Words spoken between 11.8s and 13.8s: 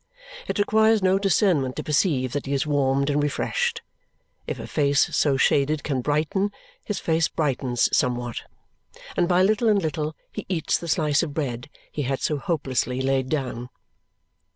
he had so hopelessly laid down.